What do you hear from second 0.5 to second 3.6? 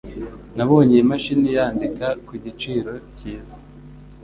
Nabonye iyi mashini yandika ku giciro cyiza.